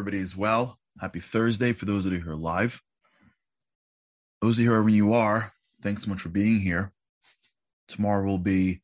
everybody 0.00 0.22
is 0.22 0.34
well. 0.34 0.78
Happy 0.98 1.20
Thursday 1.20 1.74
for 1.74 1.84
those 1.84 2.06
of 2.06 2.12
you 2.14 2.20
who 2.20 2.30
are 2.30 2.34
live. 2.34 2.80
Those 4.40 4.58
of 4.58 4.64
you 4.64 4.70
wherever 4.70 4.88
you 4.88 5.12
are, 5.12 5.52
thanks 5.82 6.04
so 6.04 6.08
much 6.08 6.22
for 6.22 6.30
being 6.30 6.58
here. 6.58 6.90
Tomorrow 7.86 8.24
will 8.24 8.38
be 8.38 8.80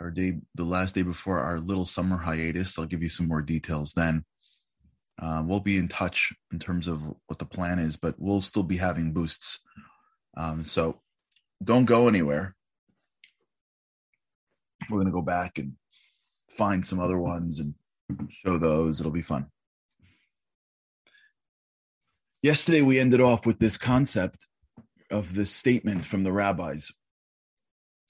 our 0.00 0.10
day, 0.10 0.38
the 0.54 0.64
last 0.64 0.94
day 0.94 1.02
before 1.02 1.38
our 1.38 1.60
little 1.60 1.84
summer 1.84 2.16
hiatus. 2.16 2.78
I'll 2.78 2.86
give 2.86 3.02
you 3.02 3.10
some 3.10 3.28
more 3.28 3.42
details 3.42 3.92
then. 3.92 4.24
Uh, 5.20 5.42
we'll 5.44 5.60
be 5.60 5.76
in 5.76 5.86
touch 5.86 6.32
in 6.50 6.58
terms 6.58 6.88
of 6.88 7.02
what 7.26 7.38
the 7.38 7.44
plan 7.44 7.78
is, 7.78 7.98
but 7.98 8.14
we'll 8.16 8.40
still 8.40 8.62
be 8.62 8.78
having 8.78 9.12
boosts. 9.12 9.60
Um, 10.34 10.64
so 10.64 11.02
don't 11.62 11.84
go 11.84 12.08
anywhere. 12.08 12.56
We're 14.88 14.96
going 14.96 15.08
to 15.08 15.12
go 15.12 15.20
back 15.20 15.58
and 15.58 15.74
find 16.48 16.86
some 16.86 17.00
other 17.00 17.18
ones 17.18 17.60
and 17.60 17.74
show 18.30 18.56
those. 18.56 18.98
It'll 18.98 19.12
be 19.12 19.20
fun. 19.20 19.50
Yesterday, 22.42 22.80
we 22.80 22.98
ended 22.98 23.20
off 23.20 23.44
with 23.44 23.58
this 23.58 23.76
concept 23.76 24.46
of 25.10 25.34
this 25.34 25.50
statement 25.50 26.06
from 26.06 26.22
the 26.22 26.32
rabbis 26.32 26.90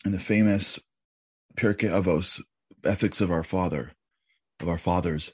in 0.05 0.13
the 0.13 0.21
famous 0.21 0.79
Pirkei 1.57 1.91
Avos, 1.91 2.41
Ethics 2.85 3.21
of 3.21 3.33
Our 3.33 3.43
Father, 3.43 3.91
of 4.61 4.69
our 4.69 4.79
fathers, 4.79 5.33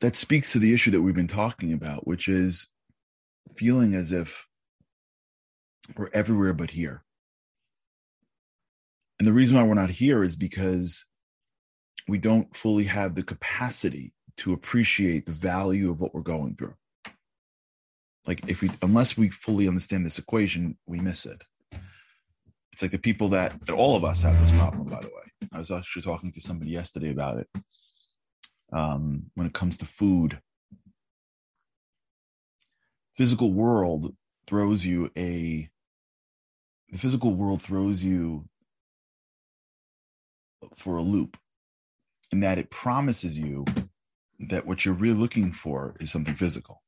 that 0.00 0.16
speaks 0.16 0.52
to 0.52 0.58
the 0.58 0.74
issue 0.74 0.90
that 0.90 1.02
we've 1.02 1.14
been 1.14 1.28
talking 1.28 1.72
about, 1.72 2.08
which 2.08 2.26
is 2.26 2.68
feeling 3.56 3.94
as 3.94 4.10
if 4.10 4.46
we're 5.96 6.10
everywhere 6.12 6.54
but 6.54 6.72
here. 6.72 7.04
And 9.20 9.28
the 9.28 9.32
reason 9.32 9.56
why 9.56 9.62
we're 9.62 9.74
not 9.74 9.90
here 9.90 10.24
is 10.24 10.34
because 10.34 11.04
we 12.08 12.18
don't 12.18 12.54
fully 12.56 12.84
have 12.84 13.14
the 13.14 13.22
capacity 13.22 14.12
to 14.38 14.52
appreciate 14.52 15.26
the 15.26 15.32
value 15.32 15.90
of 15.90 16.00
what 16.00 16.14
we're 16.14 16.22
going 16.22 16.56
through. 16.56 16.74
Like 18.26 18.48
if 18.48 18.62
we 18.62 18.70
unless 18.82 19.16
we 19.16 19.28
fully 19.28 19.68
understand 19.68 20.04
this 20.06 20.18
equation, 20.18 20.78
we 20.86 20.98
miss 20.98 21.26
it. 21.26 21.42
It's 22.72 22.82
like 22.82 22.90
the 22.90 22.98
people 22.98 23.28
that, 23.28 23.70
all 23.70 23.94
of 23.94 24.04
us 24.04 24.22
have 24.22 24.40
this 24.40 24.50
problem, 24.58 24.88
by 24.88 25.00
the 25.00 25.06
way. 25.06 25.48
I 25.52 25.58
was 25.58 25.70
actually 25.70 26.02
talking 26.02 26.32
to 26.32 26.40
somebody 26.40 26.72
yesterday 26.72 27.10
about 27.10 27.38
it. 27.38 27.48
Um, 28.72 29.30
when 29.34 29.46
it 29.46 29.52
comes 29.52 29.78
to 29.78 29.86
food, 29.86 30.40
physical 33.14 33.52
world 33.52 34.16
throws 34.48 34.84
you 34.84 35.10
a 35.16 35.68
the 36.90 36.98
physical 36.98 37.34
world 37.34 37.62
throws 37.62 38.02
you 38.02 38.48
for 40.76 40.96
a 40.96 41.02
loop 41.02 41.36
in 42.32 42.40
that 42.40 42.58
it 42.58 42.70
promises 42.70 43.38
you 43.38 43.64
that 44.40 44.66
what 44.66 44.84
you're 44.84 44.94
really 44.94 45.18
looking 45.18 45.52
for 45.52 45.96
is 46.00 46.10
something 46.10 46.34
physical. 46.34 46.82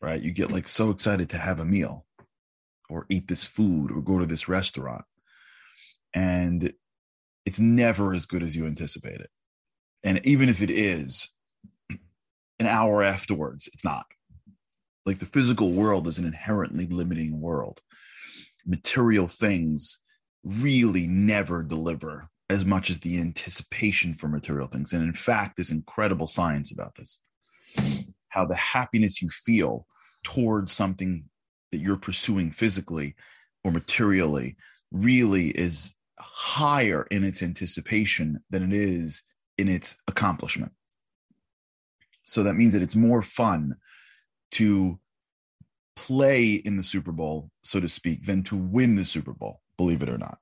Right? 0.00 0.20
You 0.20 0.32
get 0.32 0.52
like 0.52 0.68
so 0.68 0.90
excited 0.90 1.30
to 1.30 1.38
have 1.38 1.60
a 1.60 1.64
meal 1.64 2.06
or 2.88 3.06
eat 3.08 3.28
this 3.28 3.44
food 3.44 3.90
or 3.90 4.00
go 4.00 4.18
to 4.18 4.26
this 4.26 4.48
restaurant. 4.48 5.04
And 6.14 6.72
it's 7.44 7.60
never 7.60 8.14
as 8.14 8.26
good 8.26 8.42
as 8.42 8.54
you 8.54 8.66
anticipate 8.66 9.20
it. 9.20 9.30
And 10.04 10.24
even 10.24 10.48
if 10.48 10.62
it 10.62 10.70
is, 10.70 11.30
an 11.90 12.66
hour 12.66 13.02
afterwards, 13.02 13.68
it's 13.72 13.84
not. 13.84 14.06
Like 15.04 15.18
the 15.18 15.26
physical 15.26 15.70
world 15.70 16.06
is 16.08 16.18
an 16.18 16.26
inherently 16.26 16.86
limiting 16.86 17.40
world. 17.40 17.80
Material 18.66 19.28
things 19.28 20.00
really 20.44 21.06
never 21.06 21.62
deliver 21.62 22.28
as 22.48 22.64
much 22.64 22.90
as 22.90 23.00
the 23.00 23.20
anticipation 23.20 24.14
for 24.14 24.28
material 24.28 24.68
things. 24.68 24.92
And 24.92 25.02
in 25.02 25.14
fact, 25.14 25.56
there's 25.56 25.70
incredible 25.70 26.26
science 26.26 26.72
about 26.72 26.94
this 26.96 27.20
how 28.28 28.44
the 28.44 28.54
happiness 28.54 29.22
you 29.22 29.30
feel 29.30 29.86
towards 30.22 30.70
something 30.70 31.24
that 31.72 31.78
you're 31.78 31.96
pursuing 31.96 32.50
physically 32.50 33.14
or 33.64 33.70
materially 33.70 34.56
really 34.92 35.48
is 35.48 35.94
higher 36.18 37.06
in 37.10 37.24
its 37.24 37.42
anticipation 37.42 38.38
than 38.50 38.62
it 38.62 38.72
is 38.72 39.22
in 39.56 39.68
its 39.68 39.96
accomplishment. 40.06 40.70
So 42.24 42.42
that 42.42 42.56
means 42.56 42.74
that 42.74 42.82
it's 42.82 42.96
more 42.96 43.22
fun 43.22 43.74
to 44.52 44.98
play 45.94 46.52
in 46.52 46.76
the 46.76 46.82
Super 46.82 47.12
Bowl, 47.12 47.50
so 47.64 47.80
to 47.80 47.88
speak, 47.88 48.26
than 48.26 48.42
to 48.44 48.56
win 48.56 48.96
the 48.96 49.04
Super 49.04 49.32
Bowl, 49.32 49.62
believe 49.78 50.02
it 50.02 50.10
or 50.10 50.18
not. 50.18 50.38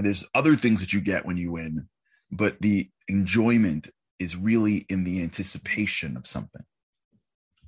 And 0.00 0.06
there's 0.06 0.24
other 0.34 0.56
things 0.56 0.80
that 0.80 0.94
you 0.94 1.02
get 1.02 1.26
when 1.26 1.36
you 1.36 1.52
win, 1.52 1.86
but 2.32 2.58
the 2.62 2.88
enjoyment 3.06 3.90
is 4.18 4.34
really 4.34 4.86
in 4.88 5.04
the 5.04 5.22
anticipation 5.22 6.16
of 6.16 6.26
something. 6.26 6.62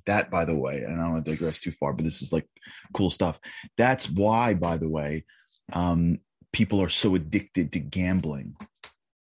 That, 0.07 0.31
by 0.31 0.43
the 0.45 0.55
way, 0.55 0.81
and 0.81 0.99
I 0.99 1.03
don't 1.03 1.13
want 1.13 1.25
to 1.25 1.31
digress 1.31 1.59
too 1.59 1.73
far, 1.73 1.93
but 1.93 2.03
this 2.03 2.23
is 2.23 2.33
like 2.33 2.47
cool 2.91 3.11
stuff. 3.11 3.39
That's 3.77 4.09
why, 4.09 4.55
by 4.55 4.77
the 4.77 4.89
way, 4.89 5.25
um, 5.73 6.21
people 6.51 6.81
are 6.81 6.89
so 6.89 7.13
addicted 7.13 7.71
to 7.73 7.79
gambling. 7.79 8.55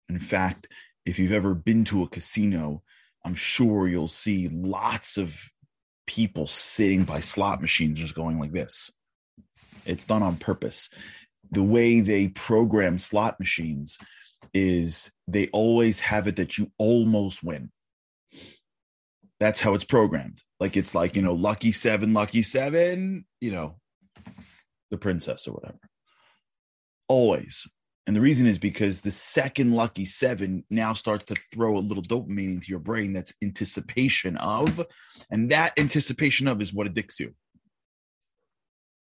In 0.08 0.20
fact, 0.20 0.68
if 1.04 1.18
you've 1.18 1.32
ever 1.32 1.56
been 1.56 1.84
to 1.86 2.04
a 2.04 2.08
casino, 2.08 2.84
I'm 3.24 3.34
sure 3.34 3.88
you'll 3.88 4.06
see 4.06 4.46
lots 4.46 5.16
of 5.16 5.36
people 6.06 6.46
sitting 6.46 7.02
by 7.02 7.18
slot 7.18 7.60
machines 7.60 7.98
just 7.98 8.14
going 8.14 8.38
like 8.38 8.52
this. 8.52 8.92
It's 9.84 10.04
done 10.04 10.22
on 10.22 10.36
purpose 10.36 10.88
the 11.52 11.62
way 11.62 12.00
they 12.00 12.28
program 12.28 12.98
slot 12.98 13.38
machines 13.38 13.98
is 14.54 15.10
they 15.28 15.48
always 15.48 16.00
have 16.00 16.26
it 16.26 16.36
that 16.36 16.58
you 16.58 16.70
almost 16.78 17.44
win. 17.44 17.70
That's 19.38 19.60
how 19.60 19.74
it's 19.74 19.84
programmed. 19.84 20.42
Like 20.60 20.76
it's 20.76 20.94
like, 20.94 21.14
you 21.14 21.22
know, 21.22 21.34
lucky 21.34 21.72
seven, 21.72 22.12
lucky 22.14 22.42
seven, 22.42 23.26
you 23.40 23.50
know, 23.50 23.76
the 24.90 24.98
princess 24.98 25.46
or 25.46 25.52
whatever. 25.52 25.78
Always. 27.08 27.68
And 28.06 28.16
the 28.16 28.20
reason 28.20 28.46
is 28.46 28.58
because 28.58 29.00
the 29.00 29.10
second 29.10 29.72
lucky 29.72 30.04
seven 30.04 30.64
now 30.70 30.92
starts 30.94 31.26
to 31.26 31.34
throw 31.34 31.76
a 31.76 31.78
little 31.78 32.02
dopamine 32.02 32.54
into 32.54 32.68
your 32.68 32.80
brain 32.80 33.12
that's 33.12 33.34
anticipation 33.42 34.36
of. 34.38 34.84
And 35.30 35.50
that 35.50 35.78
anticipation 35.78 36.48
of 36.48 36.60
is 36.60 36.72
what 36.72 36.86
addicts 36.86 37.20
you. 37.20 37.34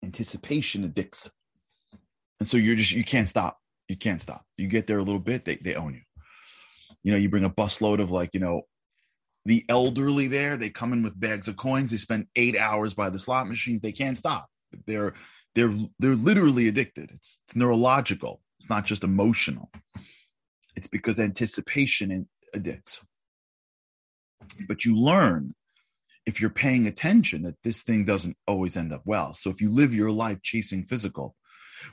Anticipation 0.03 0.83
addicts 0.85 1.29
and 2.39 2.47
so 2.47 2.57
you're 2.57 2.75
just 2.75 2.91
you 2.91 3.03
can't 3.03 3.29
stop. 3.29 3.57
You 3.87 3.97
can't 3.97 4.21
stop. 4.21 4.45
You 4.57 4.67
get 4.67 4.87
there 4.87 4.99
a 4.99 5.03
little 5.03 5.19
bit, 5.19 5.45
they 5.45 5.55
they 5.55 5.75
own 5.75 5.93
you. 5.93 6.01
You 7.03 7.11
know, 7.11 7.17
you 7.17 7.29
bring 7.29 7.45
a 7.45 7.49
busload 7.49 7.99
of 7.99 8.11
like, 8.11 8.33
you 8.33 8.39
know, 8.39 8.63
the 9.45 9.63
elderly 9.69 10.27
there, 10.27 10.57
they 10.57 10.69
come 10.69 10.93
in 10.93 11.01
with 11.01 11.19
bags 11.19 11.47
of 11.47 11.57
coins, 11.57 11.91
they 11.91 11.97
spend 11.97 12.27
eight 12.35 12.57
hours 12.57 12.93
by 12.93 13.09
the 13.09 13.19
slot 13.19 13.47
machines, 13.47 13.81
they 13.81 13.91
can't 13.91 14.17
stop. 14.17 14.47
They're 14.85 15.13
they're 15.55 15.73
they're 15.97 16.15
literally 16.15 16.67
addicted. 16.67 17.11
It's, 17.11 17.41
it's 17.47 17.55
neurological. 17.55 18.41
It's 18.59 18.69
not 18.69 18.85
just 18.85 19.03
emotional. 19.03 19.71
It's 20.75 20.87
because 20.87 21.19
anticipation 21.19 22.27
addicts. 22.53 23.01
But 24.67 24.85
you 24.85 24.95
learn 24.95 25.53
if 26.25 26.39
you're 26.39 26.49
paying 26.49 26.85
attention 26.85 27.43
that 27.43 27.55
this 27.63 27.83
thing 27.83 28.05
doesn't 28.05 28.37
always 28.47 28.77
end 28.77 28.93
up 28.93 29.01
well. 29.05 29.33
So 29.33 29.49
if 29.49 29.61
you 29.61 29.71
live 29.71 29.93
your 29.93 30.11
life 30.11 30.41
chasing 30.43 30.85
physical, 30.85 31.35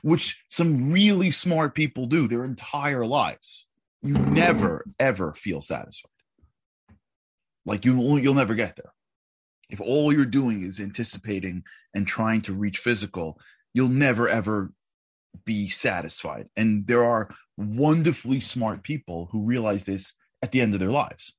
which 0.01 0.43
some 0.47 0.91
really 0.91 1.31
smart 1.31 1.75
people 1.75 2.05
do 2.05 2.27
their 2.27 2.43
entire 2.43 3.05
lives. 3.05 3.67
You 4.01 4.13
never 4.17 4.85
ever 4.99 5.33
feel 5.33 5.61
satisfied. 5.61 6.11
Like 7.65 7.85
you 7.85 8.17
you'll 8.17 8.33
never 8.33 8.55
get 8.55 8.75
there. 8.75 8.93
If 9.69 9.81
all 9.81 10.13
you're 10.13 10.25
doing 10.25 10.61
is 10.61 10.79
anticipating 10.79 11.63
and 11.93 12.07
trying 12.07 12.41
to 12.41 12.53
reach 12.53 12.77
physical, 12.77 13.39
you'll 13.73 13.89
never 13.89 14.29
ever 14.29 14.71
be 15.45 15.67
satisfied. 15.67 16.49
And 16.55 16.87
there 16.87 17.03
are 17.03 17.29
wonderfully 17.57 18.39
smart 18.39 18.83
people 18.83 19.29
who 19.31 19.45
realize 19.45 19.83
this 19.83 20.13
at 20.41 20.51
the 20.51 20.61
end 20.61 20.73
of 20.73 20.79
their 20.79 20.91
lives. 20.91 21.33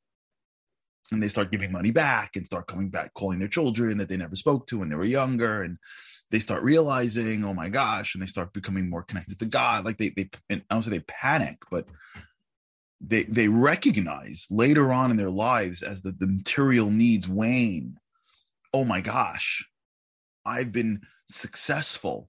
And 1.10 1.22
they 1.22 1.28
start 1.28 1.50
giving 1.50 1.72
money 1.72 1.90
back 1.90 2.36
and 2.36 2.44
start 2.44 2.66
coming 2.66 2.90
back, 2.90 3.14
calling 3.14 3.38
their 3.38 3.48
children 3.48 3.96
that 3.98 4.08
they 4.08 4.16
never 4.16 4.36
spoke 4.36 4.66
to 4.68 4.78
when 4.78 4.90
they 4.90 4.96
were 4.96 5.04
younger. 5.04 5.62
And 5.62 5.78
they 6.30 6.38
start 6.38 6.62
realizing, 6.62 7.44
oh 7.44 7.54
my 7.54 7.68
gosh, 7.68 8.14
and 8.14 8.22
they 8.22 8.26
start 8.26 8.52
becoming 8.52 8.90
more 8.90 9.02
connected 9.02 9.38
to 9.38 9.46
God. 9.46 9.84
Like 9.84 9.96
they 9.98 10.10
they 10.10 10.30
and 10.50 10.62
I 10.68 10.74
don't 10.74 10.82
say 10.82 10.90
they 10.90 11.00
panic, 11.00 11.58
but 11.70 11.86
they 13.00 13.24
they 13.24 13.48
recognize 13.48 14.46
later 14.50 14.92
on 14.92 15.10
in 15.10 15.16
their 15.16 15.30
lives 15.30 15.82
as 15.82 16.02
the, 16.02 16.12
the 16.12 16.26
material 16.26 16.90
needs 16.90 17.28
wane. 17.28 17.96
Oh 18.74 18.84
my 18.84 19.00
gosh, 19.00 19.66
I've 20.44 20.72
been 20.72 21.00
successful 21.28 22.28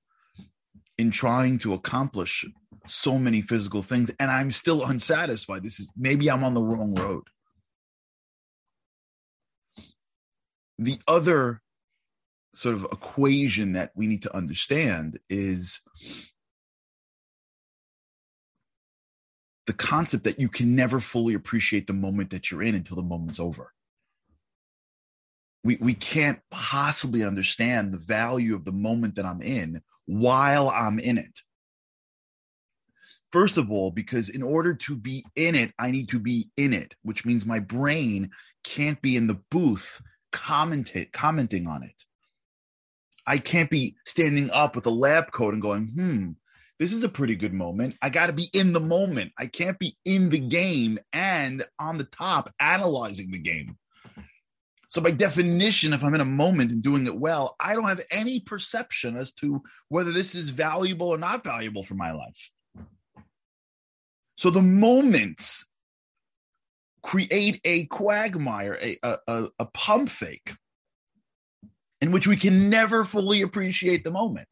in 0.98 1.12
trying 1.12 1.58
to 1.60 1.74
accomplish 1.74 2.46
so 2.86 3.18
many 3.18 3.42
physical 3.42 3.82
things 3.82 4.12
and 4.20 4.32
I'm 4.32 4.52
still 4.52 4.86
unsatisfied. 4.86 5.64
This 5.64 5.80
is 5.80 5.92
maybe 5.98 6.30
I'm 6.30 6.44
on 6.44 6.54
the 6.54 6.62
wrong 6.62 6.94
road. 6.96 7.24
The 10.80 10.98
other 11.10 11.62
sort 12.54 12.74
of 12.74 12.86
equation 12.86 13.74
that 13.74 13.92
we 13.96 14.08
need 14.08 14.22
to 14.22 14.36
understand 14.36 15.20
is 15.30 15.82
the 19.68 19.74
concept 19.74 20.24
that 20.24 20.40
you 20.40 20.48
can 20.48 20.78
never 20.78 21.02
fully 21.02 21.34
appreciate 21.34 21.86
the 21.86 21.94
moment 21.94 22.30
that 22.30 22.50
you're 22.50 22.64
in 22.64 22.76
until 22.76 22.96
the 22.96 23.04
moment's 23.04 23.42
over. 23.42 23.74
We, 25.66 25.78
we 25.82 25.94
can't 25.94 26.40
possibly 26.50 27.26
understand 27.26 27.94
the 27.94 28.00
value 28.00 28.56
of 28.56 28.64
the 28.64 28.72
moment 28.72 29.16
that 29.16 29.26
I'm 29.26 29.42
in 29.42 29.82
while 30.06 30.70
I'm 30.70 30.98
in 30.98 31.18
it. 31.18 31.42
First 33.34 33.58
of 33.58 33.70
all, 33.70 33.92
because 33.92 34.30
in 34.30 34.42
order 34.42 34.74
to 34.74 34.96
be 34.96 35.26
in 35.36 35.56
it, 35.56 35.74
I 35.78 35.92
need 35.92 36.08
to 36.10 36.20
be 36.20 36.50
in 36.56 36.72
it, 36.72 36.96
which 37.04 37.26
means 37.26 37.46
my 37.46 37.60
brain 37.60 38.32
can't 38.64 39.00
be 39.02 39.18
in 39.18 39.28
the 39.28 39.42
booth 39.52 40.02
commenting 40.32 41.68
on 41.68 41.84
it. 41.84 42.06
I 43.28 43.38
can't 43.38 43.70
be 43.70 43.96
standing 44.06 44.50
up 44.52 44.76
with 44.76 44.86
a 44.86 44.92
lab 44.92 45.32
coat 45.32 45.54
and 45.54 45.62
going, 45.62 45.88
hmm, 45.88 46.32
this 46.80 46.94
is 46.94 47.04
a 47.04 47.10
pretty 47.10 47.36
good 47.36 47.54
moment. 47.54 47.96
I 48.02 48.10
got 48.10 48.28
to 48.28 48.34
be 48.34 48.48
in 48.54 48.74
the 48.74 48.80
moment. 48.80 49.34
I 49.38 49.48
can't 49.48 49.78
be 49.78 49.96
in 50.06 50.30
the 50.30 50.40
game 50.40 50.98
and 51.14 51.64
on 51.78 51.98
the 51.98 52.06
top 52.06 52.54
analyzing 52.60 53.32
the 53.32 53.40
game. 53.40 53.78
So, 54.88 55.02
by 55.02 55.12
definition, 55.12 55.94
if 55.94 56.04
I'm 56.04 56.16
in 56.16 56.22
a 56.22 56.26
moment 56.26 56.72
and 56.72 56.82
doing 56.82 57.06
it 57.06 57.20
well, 57.20 57.56
I 57.60 57.76
don't 57.76 57.88
have 57.88 58.02
any 58.12 58.40
perception 58.40 59.18
as 59.18 59.32
to 59.34 59.62
whether 59.90 60.12
this 60.12 60.34
is 60.34 60.50
valuable 60.50 61.10
or 61.10 61.18
not 61.20 61.44
valuable 61.44 61.84
for 61.84 61.94
my 61.94 62.12
life. 62.12 62.52
So, 64.36 64.50
the 64.50 64.64
moments 64.64 65.69
create 67.02 67.60
a 67.64 67.86
quagmire, 67.86 68.78
a, 68.82 68.98
a, 69.04 69.48
a 69.60 69.66
pump 69.74 70.10
fake 70.10 70.54
in 72.02 72.12
which 72.12 72.28
we 72.28 72.36
can 72.36 72.70
never 72.70 73.04
fully 73.04 73.42
appreciate 73.42 74.04
the 74.04 74.12
moment 74.12 74.48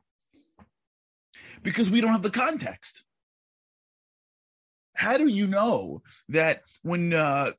because 1.63 1.89
we 1.89 2.01
don't 2.01 2.11
have 2.11 2.23
the 2.23 2.29
context. 2.29 3.03
How 4.93 5.17
do 5.17 5.27
you 5.27 5.47
know 5.47 6.01
that 6.29 6.61
when 6.81 7.13
uh, 7.13 7.51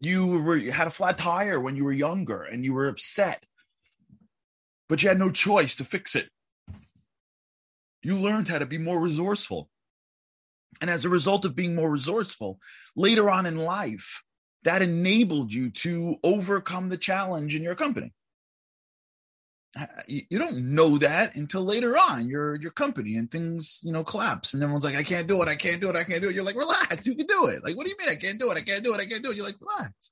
you 0.00 0.26
were 0.26 0.56
you 0.56 0.72
had 0.72 0.86
a 0.86 0.90
flat 0.90 1.18
tire 1.18 1.60
when 1.60 1.76
you 1.76 1.84
were 1.84 1.92
younger 1.92 2.42
and 2.42 2.64
you 2.64 2.72
were 2.72 2.88
upset, 2.88 3.44
but 4.88 5.02
you 5.02 5.08
had 5.08 5.18
no 5.18 5.30
choice 5.30 5.76
to 5.76 5.84
fix 5.84 6.14
it? 6.14 6.30
You 8.02 8.16
learned 8.16 8.48
how 8.48 8.58
to 8.58 8.66
be 8.66 8.78
more 8.78 9.00
resourceful. 9.00 9.68
And 10.80 10.90
as 10.90 11.04
a 11.04 11.08
result 11.08 11.44
of 11.44 11.56
being 11.56 11.74
more 11.74 11.90
resourceful, 11.90 12.60
later 12.94 13.30
on 13.30 13.46
in 13.46 13.58
life, 13.58 14.22
that 14.64 14.82
enabled 14.82 15.52
you 15.52 15.70
to 15.70 16.16
overcome 16.22 16.88
the 16.88 16.96
challenge 16.96 17.54
in 17.54 17.62
your 17.62 17.74
company. 17.74 18.12
Uh, 19.78 19.86
you 20.06 20.38
don't 20.38 20.56
know 20.56 20.98
that 20.98 21.36
until 21.36 21.62
later 21.62 21.94
on 21.94 22.28
your 22.28 22.56
your 22.56 22.70
company 22.70 23.16
and 23.16 23.30
things 23.30 23.80
you 23.84 23.92
know 23.92 24.02
collapse 24.02 24.54
and 24.54 24.62
everyone's 24.62 24.84
like 24.84 24.96
I 24.96 25.02
can't 25.02 25.28
do 25.28 25.42
it. 25.42 25.48
I 25.48 25.54
can't 25.56 25.80
do 25.80 25.90
it. 25.90 25.96
I 25.96 26.04
can't 26.04 26.22
do 26.22 26.30
it. 26.30 26.34
You're 26.34 26.44
like 26.44 26.56
relax. 26.56 27.06
You 27.06 27.14
can 27.14 27.26
do 27.26 27.46
it. 27.46 27.62
Like 27.62 27.76
what 27.76 27.84
do 27.84 27.90
you 27.90 27.96
mean 27.98 28.08
I 28.08 28.16
can't 28.16 28.40
do 28.40 28.50
it? 28.50 28.56
I 28.56 28.62
can't 28.62 28.82
do 28.82 28.94
it. 28.94 29.00
I 29.00 29.04
can't 29.04 29.22
do 29.22 29.30
it. 29.30 29.36
You're 29.36 29.46
like 29.46 29.60
relax. 29.60 30.10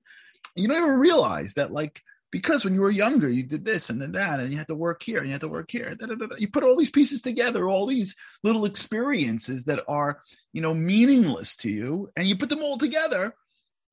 You 0.54 0.68
don't 0.68 0.76
even 0.76 0.98
realize 0.98 1.54
that 1.54 1.72
like 1.72 2.02
because 2.32 2.64
when 2.64 2.74
you 2.74 2.80
were 2.80 2.90
younger 2.90 3.28
you 3.28 3.42
did 3.42 3.64
this 3.64 3.88
and 3.88 4.00
then 4.00 4.12
that 4.12 4.40
and 4.40 4.50
you 4.50 4.58
had 4.58 4.68
to 4.68 4.74
work 4.74 5.02
here 5.02 5.18
and 5.18 5.26
you 5.26 5.32
had 5.32 5.40
to 5.40 5.48
work 5.48 5.70
here 5.70 5.94
da, 5.94 6.06
da, 6.06 6.14
da, 6.14 6.26
you 6.38 6.48
put 6.48 6.64
all 6.64 6.76
these 6.76 6.90
pieces 6.90 7.20
together 7.20 7.68
all 7.68 7.86
these 7.86 8.14
little 8.42 8.64
experiences 8.64 9.64
that 9.64 9.82
are 9.88 10.20
you 10.52 10.60
know 10.60 10.74
meaningless 10.74 11.56
to 11.56 11.70
you 11.70 12.10
and 12.16 12.26
you 12.26 12.36
put 12.36 12.48
them 12.48 12.62
all 12.62 12.78
together 12.78 13.34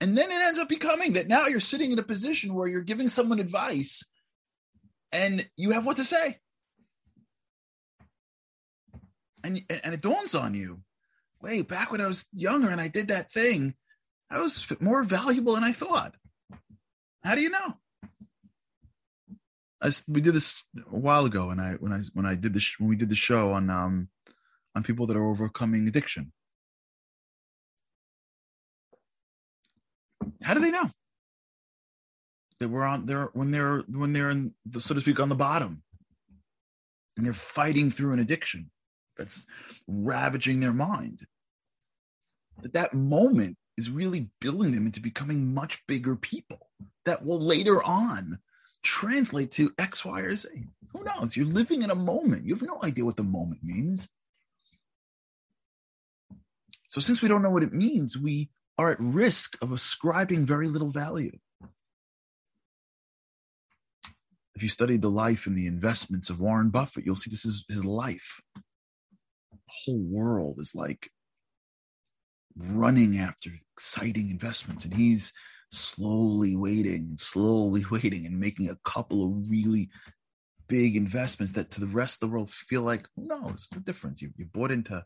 and 0.02 0.18
then 0.18 0.30
it 0.30 0.34
ends 0.34 0.60
up 0.60 0.68
becoming 0.68 1.14
that 1.14 1.30
now 1.30 1.48
you're 1.48 1.62
sitting 1.62 1.94
in 1.94 2.00
a 2.00 2.04
position 2.04 2.54
where 2.54 2.68
you're 2.68 2.82
giving 2.82 3.08
someone 3.08 3.40
advice 3.40 4.04
and 5.14 5.48
you 5.56 5.72
have 5.72 5.86
what 5.86 5.98
to 5.98 6.04
say. 6.04 6.40
And 9.46 9.62
and 9.84 9.94
it 9.94 10.02
dawns 10.02 10.36
on 10.36 10.56
you 10.56 10.82
wait 11.42 11.68
back 11.68 11.92
when 11.92 12.00
i 12.00 12.08
was 12.08 12.26
younger 12.32 12.70
and 12.70 12.80
i 12.80 12.88
did 12.88 13.10
that 13.10 13.30
thing 13.30 13.76
I 14.30 14.42
was 14.42 14.66
more 14.80 15.04
valuable 15.04 15.56
than 15.56 15.64
i 15.64 15.74
thought. 15.74 16.16
How 17.24 17.36
do 17.36 17.42
you 17.42 17.50
know 17.50 17.78
I, 19.84 19.90
we 20.08 20.22
did 20.22 20.34
this 20.34 20.64
a 20.78 20.98
while 20.98 21.26
ago 21.26 21.50
when 21.50 21.60
I 21.60 21.74
when 21.74 21.92
I 21.92 22.00
when 22.14 22.26
I 22.26 22.36
did 22.36 22.54
this 22.54 22.80
when 22.80 22.88
we 22.90 22.96
did 22.96 23.10
the 23.10 23.16
show 23.16 23.52
on 23.52 23.70
um 23.70 24.08
on 24.76 24.84
people 24.84 25.06
that 25.08 25.18
are 25.18 25.28
overcoming 25.28 25.88
addiction. 25.88 26.32
How 30.42 30.54
do 30.54 30.62
they 30.62 30.72
know 30.72 30.90
that 32.60 32.70
we're 32.70 32.86
on 32.86 33.06
there 33.08 33.30
when 33.34 33.52
they're 33.52 33.80
when 33.90 34.14
they're 34.14 34.30
in 34.30 34.54
the, 34.66 34.80
so 34.80 34.94
to 34.94 35.02
speak 35.02 35.20
on 35.20 35.28
the 35.28 35.36
bottom 35.36 35.84
and 37.18 37.26
they're 37.26 37.34
fighting 37.34 37.92
through 37.92 38.14
an 38.14 38.20
addiction 38.20 38.72
that's 39.18 39.46
ravaging 39.86 40.62
their 40.62 40.74
mind? 40.74 41.28
That 42.62 42.74
that 42.74 42.94
moment 42.94 43.58
is 43.76 43.90
really 43.90 44.30
building 44.40 44.72
them 44.72 44.86
into 44.86 45.02
becoming 45.02 45.54
much 45.54 45.86
bigger 45.88 46.16
people 46.16 46.70
that 47.06 47.26
will 47.26 47.40
later 47.42 47.84
on 47.84 48.40
translate 48.84 49.52
to 49.54 49.72
X, 49.80 50.06
Y, 50.06 50.22
or 50.22 50.36
Z. 50.36 50.50
Who 50.92 51.04
knows? 51.04 51.36
You're 51.36 51.46
living 51.46 51.82
in 51.82 51.90
a 51.90 51.96
moment. 51.96 52.46
You 52.46 52.54
have 52.54 52.62
no 52.62 52.80
idea 52.84 53.06
what 53.06 53.18
the 53.18 53.24
moment 53.24 53.64
means. 53.64 54.08
So, 56.90 57.02
since 57.02 57.22
we 57.22 57.28
don't 57.28 57.42
know 57.42 57.50
what 57.50 57.64
it 57.64 57.74
means, 57.74 58.18
we 58.18 58.52
are 58.78 58.92
at 58.92 59.00
risk 59.00 59.58
of 59.62 59.72
ascribing 59.72 60.46
very 60.46 60.68
little 60.68 60.92
value. 60.92 61.32
If 64.56 64.62
you 64.62 64.70
study 64.70 64.98
the 64.98 65.10
life 65.10 65.48
and 65.48 65.58
the 65.58 65.66
investments 65.66 66.30
of 66.30 66.40
Warren 66.40 66.70
Buffett, 66.70 67.06
you'll 67.06 67.16
see 67.16 67.32
this 67.32 67.46
is 67.46 67.66
his 67.68 67.84
life. 67.84 68.40
The 68.56 69.58
whole 69.68 70.04
world 70.04 70.60
is 70.60 70.76
like 70.76 71.10
running 72.56 73.18
after 73.18 73.50
exciting 73.76 74.30
investments, 74.30 74.86
and 74.86 74.94
he's 74.94 75.34
slowly 75.74 76.56
waiting 76.56 77.08
and 77.10 77.20
slowly 77.20 77.84
waiting 77.92 78.26
and 78.26 78.40
making 78.40 78.70
a 78.70 78.78
couple 78.84 79.26
of 79.26 79.50
really 79.50 79.90
big 80.68 80.96
investments 80.96 81.54
that 81.54 81.72
to 81.72 81.82
the 81.82 81.88
rest 81.88 82.16
of 82.16 82.30
the 82.30 82.34
world 82.34 82.50
feel 82.50 82.82
like 82.82 83.08
who 83.16 83.28
knows 83.28 83.68
the 83.72 83.80
difference? 83.80 84.22
You, 84.22 84.32
you 84.38 84.46
bought 84.46 84.72
into 84.72 85.04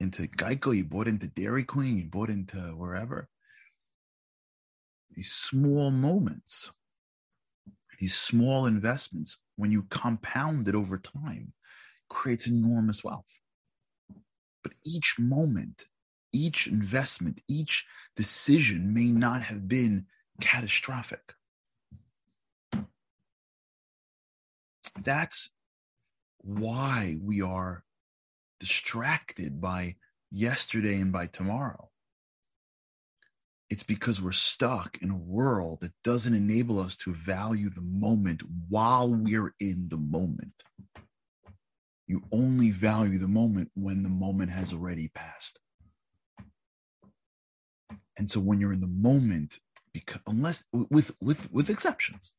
into 0.00 0.22
geico 0.22 0.74
you 0.74 0.84
bought 0.84 1.08
into 1.08 1.28
dairy 1.28 1.62
queen 1.62 1.98
you 1.98 2.06
bought 2.06 2.30
into 2.30 2.56
wherever. 2.76 3.28
These 5.14 5.32
small 5.32 5.90
moments 5.90 6.70
these 8.00 8.14
small 8.14 8.64
investments 8.64 9.38
when 9.56 9.70
you 9.70 9.82
compound 9.90 10.66
it 10.66 10.74
over 10.74 10.98
time 10.98 11.52
creates 12.08 12.46
enormous 12.46 13.04
wealth. 13.04 13.28
But 14.62 14.72
each 14.84 15.18
moment 15.18 15.84
each 16.32 16.66
investment, 16.66 17.40
each 17.48 17.86
decision 18.16 18.94
may 18.94 19.10
not 19.10 19.42
have 19.42 19.68
been 19.68 20.06
catastrophic. 20.40 21.34
That's 25.02 25.52
why 26.38 27.16
we 27.22 27.42
are 27.42 27.84
distracted 28.58 29.60
by 29.60 29.96
yesterday 30.30 31.00
and 31.00 31.12
by 31.12 31.26
tomorrow. 31.26 31.90
It's 33.68 33.82
because 33.84 34.20
we're 34.20 34.32
stuck 34.32 34.98
in 35.00 35.10
a 35.10 35.16
world 35.16 35.80
that 35.80 35.92
doesn't 36.02 36.34
enable 36.34 36.80
us 36.80 36.96
to 36.96 37.14
value 37.14 37.70
the 37.70 37.80
moment 37.80 38.42
while 38.68 39.14
we're 39.14 39.54
in 39.60 39.88
the 39.88 39.96
moment. 39.96 40.64
You 42.08 42.22
only 42.32 42.72
value 42.72 43.18
the 43.18 43.28
moment 43.28 43.70
when 43.74 44.02
the 44.02 44.08
moment 44.08 44.50
has 44.50 44.72
already 44.72 45.08
passed. 45.14 45.60
And 48.18 48.30
so 48.30 48.40
when 48.40 48.60
you're 48.60 48.72
in 48.72 48.80
the 48.80 48.86
moment, 48.86 49.58
because 49.92 50.20
unless 50.26 50.62
with 50.72 51.12
with 51.20 51.50
with 51.52 51.70
exceptions, 51.70 52.34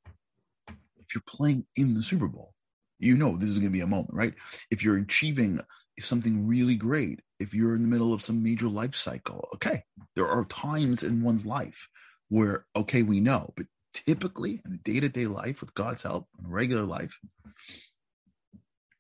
if 0.68 1.14
you're 1.14 1.24
playing 1.28 1.66
in 1.76 1.94
the 1.94 2.04
Super 2.04 2.28
Bowl, 2.28 2.54
you 3.00 3.16
know 3.16 3.36
this 3.36 3.50
is 3.50 3.60
going 3.60 3.72
to 3.72 3.78
be 3.78 3.82
a 3.82 3.88
moment, 3.88 4.14
right? 4.14 4.34
If 4.70 4.84
you're 4.84 4.98
achieving 4.98 5.60
something 6.00 6.48
really 6.48 6.76
great, 6.76 7.20
if 7.40 7.54
you're 7.54 7.76
in 7.76 7.82
the 7.82 7.88
middle 7.88 8.14
of 8.14 8.22
some 8.22 8.42
major 8.42 8.68
life 8.68 8.96
cycle, 8.96 9.50
okay, 9.56 9.84
there 10.16 10.28
are 10.28 10.46
times 10.46 11.04
in 11.04 11.24
one's 11.24 11.46
life 11.46 11.90
where 12.30 12.66
okay, 12.76 13.04
we 13.04 13.20
know, 13.20 13.52
but 13.58 13.66
typically 13.94 14.62
in 14.64 14.72
the 14.72 14.78
day-to-day 14.78 15.26
life 15.26 15.62
with 15.62 15.74
God's 15.74 16.04
help, 16.04 16.28
in 16.40 16.50
regular 16.50 16.84
life, 16.84 17.18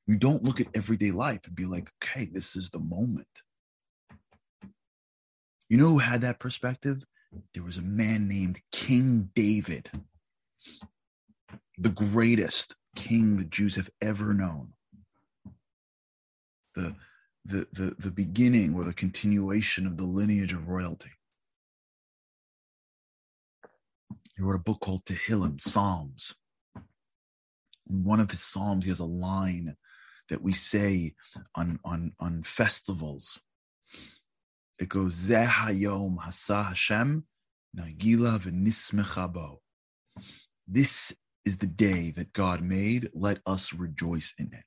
you 0.08 0.18
don't 0.18 0.44
look 0.44 0.60
at 0.60 0.68
everyday 0.76 1.12
life 1.12 1.42
and 1.46 1.56
be 1.56 1.66
like, 1.66 1.90
okay, 2.04 2.26
this 2.26 2.56
is 2.56 2.70
the 2.70 2.80
moment. 2.80 3.28
You 5.72 5.78
know 5.78 5.88
who 5.88 6.00
had 6.00 6.20
that 6.24 6.40
perspective? 6.40 7.06
There 7.54 7.64
was 7.64 7.78
a 7.78 7.82
man 7.82 8.28
named 8.28 8.60
King 8.74 9.30
David, 9.34 9.90
the 11.78 11.88
greatest 11.88 12.76
king 12.98 13.38
the 13.38 13.46
Jews 13.46 13.78
have 13.78 13.90
ever 14.02 14.34
known. 14.34 14.74
The, 16.76 16.94
the, 17.46 17.68
the, 17.72 17.96
the 17.98 18.12
beginning 18.12 18.76
or 18.76 18.84
the 18.84 18.92
continuation 18.92 19.88
of 19.88 19.96
the 19.96 20.04
lineage 20.04 20.52
of 20.52 20.68
royalty. 20.68 21.12
He 24.36 24.44
wrote 24.44 24.60
a 24.60 24.64
book 24.64 24.82
called 24.82 25.06
Tehillim, 25.06 25.62
Psalms. 25.62 26.36
In 27.90 28.04
one 28.04 28.20
of 28.20 28.30
his 28.30 28.44
Psalms, 28.44 28.84
he 28.84 28.90
has 28.90 29.00
a 29.00 29.06
line 29.06 29.78
that 30.28 30.42
we 30.42 30.52
say 30.52 31.14
on, 31.56 31.80
on, 31.86 32.12
on 32.20 32.44
festivals 32.44 33.40
it 34.82 34.90
goes 34.90 35.16
Zeh 35.16 35.46
Hayom 35.46 36.18
Hasa 36.18 36.64
Hashem 36.70 37.24
Nagila 37.78 38.40
v'nismechabo. 38.40 39.60
This 40.68 41.16
is 41.46 41.58
the 41.58 41.68
day 41.68 42.10
that 42.12 42.34
God 42.34 42.64
made. 42.64 43.12
Let 43.14 43.42
us 43.46 43.74
rejoice 43.74 44.34
in 44.40 44.50
it. 44.52 44.66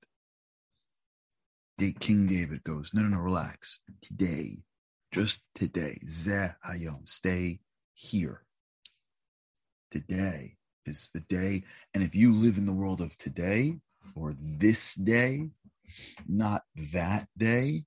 King 1.99 2.27
David 2.29 2.63
goes, 2.63 2.95
no, 2.95 3.03
no, 3.03 3.09
no, 3.09 3.19
relax. 3.19 3.81
Today, 4.03 4.63
just 5.13 5.41
today, 5.57 5.99
Zeh 6.07 6.55
Hayom, 6.65 7.09
stay 7.09 7.59
here. 7.95 8.45
Today 9.91 10.57
is 10.87 11.11
the 11.13 11.21
day. 11.21 11.65
And 11.93 12.05
if 12.05 12.15
you 12.15 12.33
live 12.33 12.57
in 12.57 12.67
the 12.67 12.73
world 12.73 13.01
of 13.01 13.19
today 13.19 13.81
or 14.15 14.33
this 14.39 14.95
day, 14.95 15.51
not 16.29 16.63
that 16.93 17.27
day, 17.37 17.87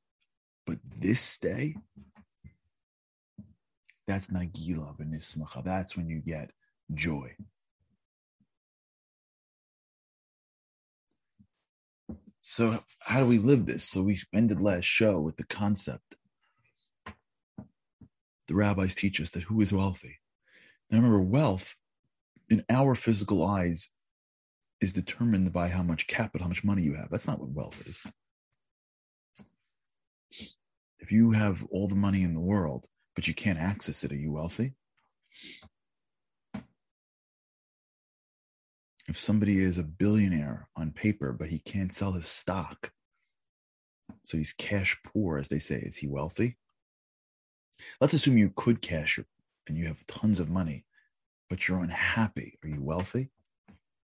but 0.66 0.80
this 0.84 1.38
day, 1.38 1.76
that's 4.08 4.28
Nagila 4.28 4.98
Benismacha. 4.98 5.64
That's 5.64 5.98
when 5.98 6.08
you 6.08 6.20
get 6.20 6.52
joy. 6.94 7.36
So, 12.40 12.80
how 13.02 13.20
do 13.20 13.26
we 13.26 13.38
live 13.38 13.66
this? 13.66 13.84
So, 13.84 14.02
we 14.02 14.18
ended 14.34 14.62
last 14.62 14.86
show 14.86 15.20
with 15.20 15.36
the 15.36 15.44
concept. 15.44 16.16
The 18.48 18.56
rabbis 18.56 18.96
teach 18.96 19.20
us 19.20 19.32
that 19.32 19.44
who 19.44 19.60
is 19.60 19.74
wealthy? 19.74 20.20
Now, 20.90 21.00
remember, 21.00 21.20
wealth 21.20 21.76
in 22.50 22.64
our 22.70 22.96
physical 22.96 23.46
eyes 23.46 23.90
is 24.80 24.94
determined 24.94 25.52
by 25.52 25.68
how 25.68 25.84
much 25.84 26.08
capital, 26.08 26.46
how 26.46 26.50
much 26.50 26.64
money 26.64 26.84
you 26.84 26.94
have. 26.94 27.10
That's 27.10 27.28
not 27.28 27.42
what 27.42 27.50
wealth 27.50 27.86
is. 27.86 28.02
If 31.00 31.12
you 31.12 31.32
have 31.32 31.66
all 31.70 31.90
the 31.90 31.96
money 31.96 32.24
in 32.24 32.34
the 32.34 32.40
world, 32.40 32.88
but 33.18 33.28
you 33.28 33.34
can't 33.34 33.58
access 33.58 34.04
it, 34.04 34.12
are 34.12 34.16
you 34.16 34.32
wealthy? 34.32 34.76
If 39.08 39.18
somebody 39.18 39.58
is 39.58 39.80
a 39.80 39.84
billionaire 39.84 40.70
on 40.76 40.92
paper, 40.92 41.34
but 41.34 41.50
he 41.50 41.58
can't 41.58 41.92
sell 41.92 42.12
his 42.12 42.28
stock, 42.28 42.92
so 44.24 44.38
he's 44.38 44.54
cash 44.54 45.00
poor, 45.04 45.40
as 45.40 45.48
they 45.48 45.58
say, 45.58 45.78
is 45.78 45.96
he 45.96 46.06
wealthy? 46.06 46.58
Let's 48.00 48.14
assume 48.14 48.38
you 48.38 48.54
could 48.56 48.84
cash 48.84 49.20
and 49.68 49.76
you 49.76 49.88
have 49.88 50.06
tons 50.06 50.40
of 50.40 50.52
money, 50.52 50.86
but 51.50 51.68
you're 51.68 51.80
unhappy. 51.80 52.60
Are 52.64 52.70
you 52.70 52.84
wealthy? 52.84 53.32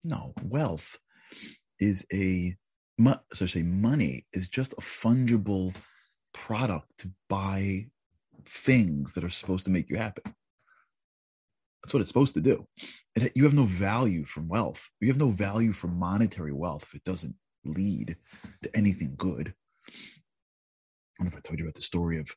No, 0.04 0.36
wealth 0.44 1.00
is 1.80 2.06
a 2.14 2.56
so 3.34 3.48
say 3.48 3.64
money 3.64 4.28
is 4.32 4.48
just 4.48 4.74
a 4.74 4.82
fungible 4.82 5.74
product 6.36 6.86
to 7.00 7.10
buy 7.30 7.88
things 8.46 9.14
that 9.14 9.24
are 9.24 9.30
supposed 9.30 9.66
to 9.66 9.72
make 9.72 9.90
you 9.90 9.98
happy. 9.98 10.22
That's 11.84 11.94
what 11.94 12.02
it's 12.02 12.10
supposed 12.10 12.36
to 12.36 12.42
do. 12.42 12.68
It, 13.16 13.32
you 13.36 13.44
have 13.44 13.56
no 13.56 13.64
value 13.64 14.26
from 14.26 14.48
wealth. 14.48 14.90
You 15.00 15.08
have 15.08 15.18
no 15.18 15.30
value 15.30 15.74
from 15.74 15.98
monetary 15.98 16.54
wealth 16.54 16.84
if 16.84 16.96
it 16.96 17.04
doesn't 17.04 17.36
lead 17.66 18.16
to 18.64 18.76
anything 18.76 19.16
good. 19.18 19.54
I 19.88 21.24
don't 21.24 21.26
know 21.26 21.38
if 21.38 21.38
I 21.38 21.48
told 21.48 21.60
you 21.60 21.66
about 21.66 21.76
the 21.76 21.82
story 21.82 22.20
of 22.20 22.30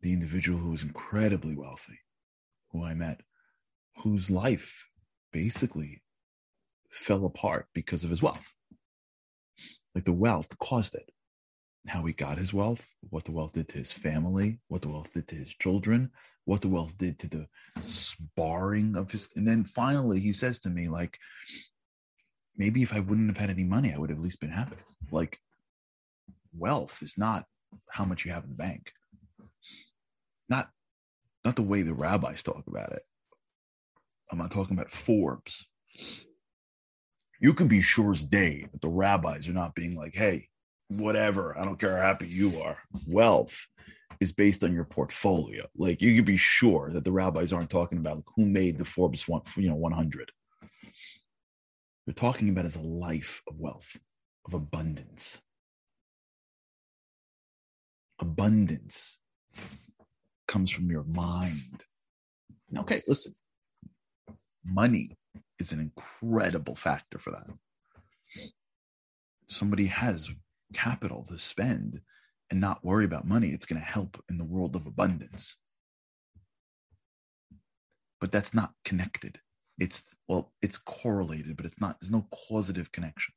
the 0.00 0.12
individual 0.12 0.58
who 0.58 0.70
was 0.70 0.82
incredibly 0.82 1.56
wealthy, 1.56 1.98
who 2.70 2.84
I 2.84 2.94
met, 2.94 3.20
whose 3.98 4.30
life 4.30 4.88
basically 5.32 6.02
fell 6.90 7.24
apart 7.24 7.66
because 7.72 8.04
of 8.04 8.10
his 8.10 8.22
wealth. 8.22 8.52
Like 9.94 10.04
the 10.04 10.12
wealth 10.12 10.56
caused 10.58 10.94
it 10.94 11.10
how 11.88 12.04
he 12.04 12.12
got 12.12 12.38
his 12.38 12.54
wealth, 12.54 12.94
what 13.10 13.24
the 13.24 13.32
wealth 13.32 13.52
did 13.52 13.68
to 13.68 13.78
his 13.78 13.92
family, 13.92 14.60
what 14.68 14.82
the 14.82 14.88
wealth 14.88 15.12
did 15.12 15.26
to 15.28 15.34
his 15.34 15.52
children, 15.54 16.10
what 16.44 16.60
the 16.60 16.68
wealth 16.68 16.96
did 16.96 17.18
to 17.18 17.28
the 17.28 17.48
sparring 17.80 18.96
of 18.96 19.10
his. 19.10 19.28
And 19.34 19.46
then 19.46 19.64
finally, 19.64 20.20
he 20.20 20.32
says 20.32 20.60
to 20.60 20.70
me, 20.70 20.88
like, 20.88 21.18
maybe 22.56 22.82
if 22.82 22.94
I 22.94 23.00
wouldn't 23.00 23.28
have 23.28 23.38
had 23.38 23.50
any 23.50 23.64
money, 23.64 23.92
I 23.92 23.98
would 23.98 24.10
have 24.10 24.18
at 24.18 24.24
least 24.24 24.40
been 24.40 24.50
happy. 24.50 24.76
Like, 25.10 25.40
wealth 26.56 27.02
is 27.02 27.18
not 27.18 27.46
how 27.90 28.04
much 28.04 28.24
you 28.24 28.32
have 28.32 28.44
in 28.44 28.50
the 28.50 28.56
bank. 28.56 28.92
Not, 30.48 30.70
not 31.44 31.56
the 31.56 31.62
way 31.62 31.82
the 31.82 31.94
rabbis 31.94 32.42
talk 32.42 32.64
about 32.68 32.92
it. 32.92 33.02
I'm 34.30 34.38
not 34.38 34.52
talking 34.52 34.76
about 34.76 34.90
Forbes. 34.90 35.68
You 37.40 37.54
can 37.54 37.66
be 37.66 37.82
sure 37.82 38.12
as 38.12 38.22
day 38.22 38.66
that 38.70 38.80
the 38.80 38.88
rabbis 38.88 39.48
are 39.48 39.52
not 39.52 39.74
being 39.74 39.96
like, 39.96 40.14
hey, 40.14 40.48
whatever. 40.98 41.56
I 41.58 41.62
don't 41.62 41.78
care 41.78 41.96
how 41.96 42.02
happy 42.02 42.28
you 42.28 42.60
are. 42.60 42.78
Wealth 43.06 43.68
is 44.20 44.32
based 44.32 44.62
on 44.62 44.72
your 44.72 44.84
portfolio. 44.84 45.66
Like 45.76 46.00
you 46.00 46.14
can 46.14 46.24
be 46.24 46.36
sure 46.36 46.90
that 46.92 47.04
the 47.04 47.12
rabbis 47.12 47.52
aren't 47.52 47.70
talking 47.70 47.98
about 47.98 48.16
like, 48.16 48.24
who 48.36 48.46
made 48.46 48.78
the 48.78 48.84
Forbes 48.84 49.26
one, 49.26 49.42
you 49.56 49.68
know, 49.68 49.74
100. 49.74 50.30
They're 52.06 52.14
talking 52.14 52.48
about 52.48 52.64
as 52.64 52.76
a 52.76 52.80
life 52.80 53.42
of 53.48 53.58
wealth, 53.58 53.96
of 54.46 54.54
abundance. 54.54 55.40
Abundance 58.20 59.20
comes 60.46 60.70
from 60.70 60.90
your 60.90 61.04
mind. 61.04 61.84
Okay, 62.76 63.02
listen. 63.06 63.34
Money 64.64 65.08
is 65.58 65.72
an 65.72 65.80
incredible 65.80 66.76
factor 66.76 67.18
for 67.18 67.32
that. 67.32 67.46
Somebody 69.48 69.86
has 69.86 70.30
capital 70.72 71.24
to 71.28 71.38
spend 71.38 72.00
and 72.50 72.60
not 72.60 72.84
worry 72.84 73.04
about 73.04 73.26
money, 73.26 73.48
it's 73.48 73.66
going 73.66 73.80
to 73.80 73.86
help 73.86 74.22
in 74.28 74.38
the 74.38 74.44
world 74.44 74.76
of 74.76 74.86
abundance. 74.86 75.56
But 78.20 78.30
that's 78.30 78.52
not 78.52 78.72
connected. 78.84 79.40
It's, 79.78 80.04
well, 80.28 80.52
it's 80.60 80.78
correlated, 80.78 81.56
but 81.56 81.66
it's 81.66 81.80
not, 81.80 81.96
there's 82.00 82.10
no 82.10 82.28
causative 82.30 82.92
connection. 82.92 83.34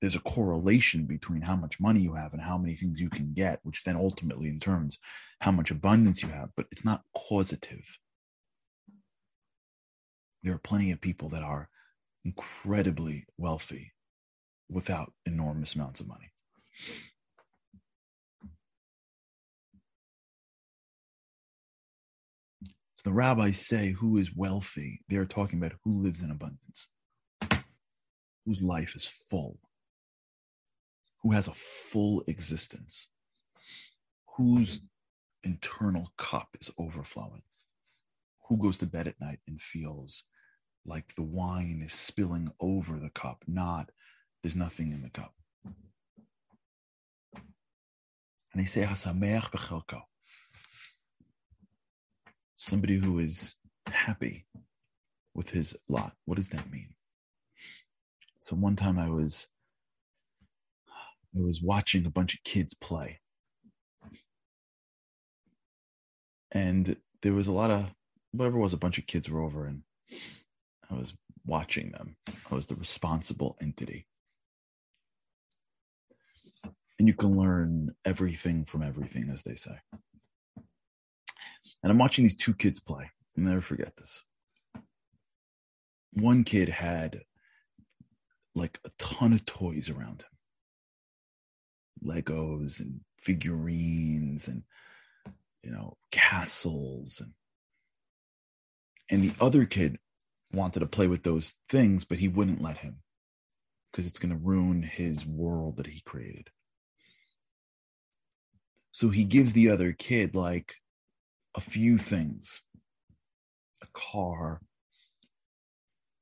There's 0.00 0.16
a 0.16 0.20
correlation 0.20 1.06
between 1.06 1.42
how 1.42 1.56
much 1.56 1.80
money 1.80 2.00
you 2.00 2.14
have 2.14 2.32
and 2.32 2.42
how 2.42 2.58
many 2.58 2.74
things 2.74 3.00
you 3.00 3.10
can 3.10 3.32
get, 3.32 3.60
which 3.62 3.84
then 3.84 3.96
ultimately 3.96 4.48
in 4.48 4.60
terms 4.60 4.98
how 5.40 5.50
much 5.50 5.70
abundance 5.70 6.22
you 6.22 6.28
have, 6.28 6.50
but 6.56 6.66
it's 6.70 6.84
not 6.84 7.02
causative. 7.14 7.98
There 10.42 10.54
are 10.54 10.58
plenty 10.58 10.92
of 10.92 11.00
people 11.00 11.28
that 11.30 11.42
are 11.42 11.68
incredibly 12.24 13.26
wealthy 13.38 13.92
without 14.68 15.12
enormous 15.26 15.74
amounts 15.74 16.00
of 16.00 16.08
money. 16.08 16.30
So 22.96 23.02
the 23.04 23.12
rabbis 23.12 23.58
say 23.58 23.92
who 23.92 24.16
is 24.16 24.34
wealthy, 24.34 25.00
they're 25.08 25.24
talking 25.24 25.58
about 25.58 25.78
who 25.84 25.98
lives 25.98 26.22
in 26.22 26.30
abundance, 26.30 26.88
whose 28.44 28.62
life 28.62 28.96
is 28.96 29.06
full, 29.06 29.58
who 31.22 31.32
has 31.32 31.46
a 31.46 31.52
full 31.52 32.24
existence, 32.26 33.08
whose 34.36 34.80
internal 35.44 36.10
cup 36.18 36.56
is 36.60 36.70
overflowing, 36.76 37.42
who 38.48 38.56
goes 38.56 38.78
to 38.78 38.86
bed 38.86 39.06
at 39.06 39.20
night 39.20 39.38
and 39.46 39.62
feels 39.62 40.24
like 40.84 41.14
the 41.14 41.22
wine 41.22 41.82
is 41.84 41.92
spilling 41.92 42.50
over 42.60 42.98
the 42.98 43.10
cup, 43.10 43.44
not 43.46 43.90
there's 44.42 44.56
nothing 44.56 44.92
in 44.92 45.02
the 45.02 45.10
cup. 45.10 45.32
And 47.34 48.62
they 48.62 48.64
say 48.64 48.82
Hasameach 48.82 49.50
bechelko. 49.50 50.02
Somebody 52.56 52.98
who 52.98 53.18
is 53.18 53.56
happy 53.86 54.46
with 55.34 55.50
his 55.50 55.76
lot. 55.88 56.12
What 56.24 56.36
does 56.36 56.48
that 56.50 56.70
mean? 56.70 56.94
So 58.38 58.56
one 58.56 58.76
time 58.76 58.98
I 58.98 59.08
was 59.08 59.48
I 61.36 61.40
was 61.40 61.62
watching 61.62 62.06
a 62.06 62.10
bunch 62.10 62.34
of 62.34 62.42
kids 62.44 62.74
play. 62.74 63.20
And 66.50 66.96
there 67.22 67.34
was 67.34 67.48
a 67.48 67.52
lot 67.52 67.70
of 67.70 67.92
whatever 68.32 68.58
was 68.58 68.72
a 68.72 68.78
bunch 68.78 68.98
of 68.98 69.06
kids 69.06 69.28
were 69.28 69.42
over 69.42 69.66
and 69.66 69.82
I 70.90 70.94
was 70.94 71.12
watching 71.44 71.92
them. 71.92 72.16
I 72.50 72.54
was 72.54 72.66
the 72.66 72.74
responsible 72.74 73.56
entity 73.60 74.06
and 76.98 77.06
you 77.06 77.14
can 77.14 77.36
learn 77.36 77.94
everything 78.04 78.64
from 78.64 78.82
everything, 78.82 79.30
as 79.32 79.42
they 79.42 79.54
say. 79.54 79.76
And 81.82 81.92
I'm 81.92 81.98
watching 81.98 82.24
these 82.24 82.36
two 82.36 82.54
kids 82.54 82.80
play. 82.80 83.10
I'll 83.36 83.44
never 83.44 83.60
forget 83.60 83.96
this. 83.96 84.22
One 86.12 86.44
kid 86.44 86.68
had 86.68 87.20
like 88.54 88.80
a 88.84 88.90
ton 88.98 89.32
of 89.32 89.46
toys 89.46 89.88
around 89.90 90.22
him 90.22 90.28
Legos 92.04 92.80
and 92.80 93.00
figurines 93.20 94.48
and, 94.48 94.62
you 95.62 95.70
know, 95.70 95.96
castles. 96.10 97.20
And, 97.20 97.32
and 99.10 99.22
the 99.22 99.34
other 99.44 99.64
kid 99.64 99.98
wanted 100.52 100.80
to 100.80 100.86
play 100.86 101.06
with 101.06 101.22
those 101.22 101.54
things, 101.68 102.04
but 102.04 102.18
he 102.18 102.28
wouldn't 102.28 102.62
let 102.62 102.78
him 102.78 103.02
because 103.90 104.06
it's 104.06 104.18
going 104.18 104.30
to 104.30 104.44
ruin 104.44 104.82
his 104.82 105.26
world 105.26 105.76
that 105.76 105.86
he 105.86 106.00
created. 106.00 106.50
So 108.98 109.10
he 109.10 109.24
gives 109.24 109.52
the 109.52 109.70
other 109.70 109.92
kid 109.92 110.34
like 110.34 110.74
a 111.54 111.60
few 111.60 111.98
things 111.98 112.62
a 113.80 113.86
car, 113.94 114.60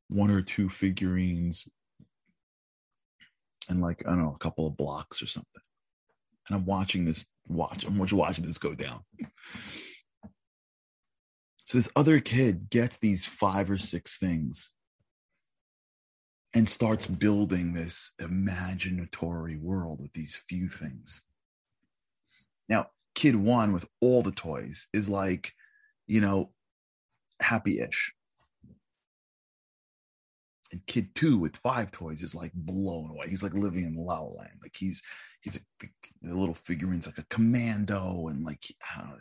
one 0.09 0.31
or 0.31 0.43
two 0.43 0.69
figurines, 0.69 1.67
and 3.71 3.81
like, 3.81 4.03
I 4.07 4.11
don't 4.11 4.25
know, 4.25 4.35
a 4.35 4.39
couple 4.39 4.67
of 4.67 4.77
blocks 4.77 5.23
or 5.23 5.27
something. 5.27 5.63
And 6.49 6.57
I'm 6.59 6.67
watching 6.67 7.07
this, 7.07 7.25
watch, 7.49 7.87
I'm 7.87 7.97
watching 7.97 8.45
this 8.45 8.59
go 8.59 8.75
down. 8.75 9.01
So 11.65 11.79
this 11.79 11.89
other 11.97 12.21
kid 12.21 12.69
gets 12.69 12.99
these 12.99 13.25
five 13.25 13.71
or 13.71 13.79
six 13.79 14.19
things 14.19 14.71
and 16.53 16.69
starts 16.69 17.07
building 17.07 17.73
this 17.73 18.13
imaginatory 18.21 19.59
world 19.59 20.03
with 20.03 20.13
these 20.13 20.43
few 20.47 20.69
things. 20.69 21.23
Now, 22.69 22.91
kid 23.15 23.37
one 23.37 23.73
with 23.73 23.87
all 24.01 24.23
the 24.23 24.33
toys 24.33 24.89
is 24.93 25.09
like, 25.09 25.55
you 26.07 26.21
know, 26.21 26.53
happy 27.41 27.81
ish. 27.81 28.13
And 30.73 30.85
kid 30.87 31.15
two 31.15 31.39
with 31.39 31.57
five 31.59 31.93
toys 31.93 32.23
is 32.23 32.35
like 32.35 32.53
blown 32.53 33.11
away. 33.11 33.29
He's 33.29 33.43
like 33.43 33.55
living 33.55 33.85
in 33.85 33.95
La 33.95 34.19
La 34.19 34.29
Land. 34.29 34.59
Like 34.63 34.75
he's 34.77 35.03
he's 35.41 35.57
a, 35.57 35.61
the, 36.23 36.35
little 36.35 36.55
figurines 36.55 37.07
like 37.07 37.19
a 37.19 37.27
commando 37.31 38.27
and 38.27 38.45
like 38.45 38.65
I 38.83 39.01
don't 39.01 39.11
know, 39.11 39.19